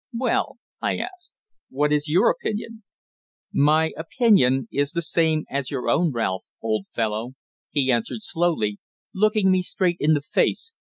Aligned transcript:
"Well?" 0.15 0.57
I 0.81 0.97
asked. 0.97 1.33
"What 1.69 1.93
is 1.93 2.07
your 2.09 2.31
opinion?" 2.31 2.81
"My 3.53 3.91
opinion 3.95 4.67
is 4.71 4.93
the 4.93 5.01
same 5.03 5.45
as 5.47 5.69
your 5.69 5.91
own, 5.91 6.11
Ralph, 6.11 6.43
old 6.59 6.87
fellow," 6.91 7.33
he 7.69 7.91
answered 7.91 8.23
slowly, 8.23 8.79
looking 9.13 9.51
me 9.51 9.61
straight 9.61 9.97
in 9.99 10.15
the 10.15 10.21
face. 10.21 10.73